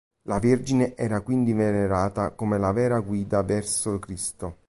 [0.23, 4.57] La Vergine era quindi venerata come la vera guida verso Cristo.